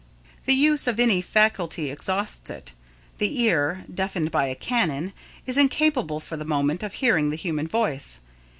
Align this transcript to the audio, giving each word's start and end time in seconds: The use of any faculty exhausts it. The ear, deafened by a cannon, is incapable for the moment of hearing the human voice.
The 0.45 0.53
use 0.55 0.87
of 0.87 0.99
any 0.99 1.21
faculty 1.21 1.91
exhausts 1.91 2.49
it. 2.49 2.73
The 3.19 3.39
ear, 3.43 3.85
deafened 3.93 4.31
by 4.31 4.47
a 4.47 4.55
cannon, 4.55 5.13
is 5.45 5.59
incapable 5.59 6.19
for 6.19 6.35
the 6.37 6.43
moment 6.43 6.81
of 6.81 6.93
hearing 6.93 7.29
the 7.29 7.35
human 7.37 7.67
voice. 7.67 8.19